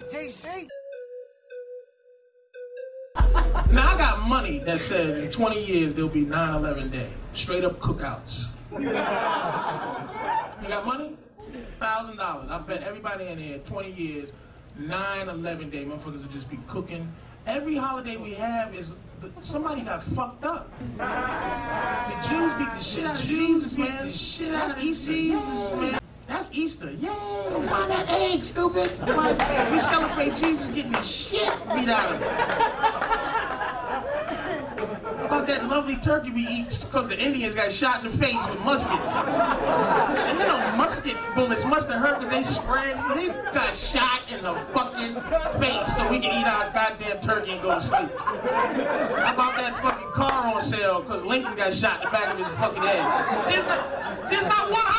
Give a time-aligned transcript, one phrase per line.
[0.00, 0.68] right, DC.
[3.72, 7.80] Now I got money that says in 20 years there'll be 9/11 day, straight up
[7.80, 8.46] cookouts.
[8.78, 8.90] you
[10.68, 11.16] got money?
[11.80, 12.50] Thousand dollars.
[12.50, 14.32] I bet everybody in here 20 years,
[14.78, 17.12] 9/11 day, motherfuckers will just be cooking.
[17.46, 18.92] Every holiday we have is
[19.40, 20.70] somebody got fucked up.
[20.98, 24.06] The Jews beat the shit out of Jesus, man.
[24.06, 26.00] The shit That's Easter, Jesus, man.
[26.36, 26.90] That's Easter.
[26.90, 27.08] Yay!
[27.08, 28.90] Go find that egg, stupid.
[29.72, 33.16] We celebrate Jesus getting the shit beat out of him
[35.26, 38.60] about that lovely turkey we eat because the Indians got shot in the face with
[38.60, 39.10] muskets.
[39.10, 44.22] And you know, musket bullets must have hurt because they spread, so they got shot
[44.30, 45.14] in the fucking
[45.60, 48.10] face so we can eat our goddamn turkey and go to sleep.
[48.18, 52.38] How about that fucking car on sale because Lincoln got shot in the back of
[52.38, 53.52] his fucking head?
[53.52, 54.95] There's not, there's not one